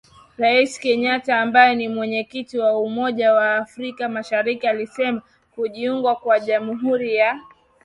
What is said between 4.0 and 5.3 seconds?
mashariki alisema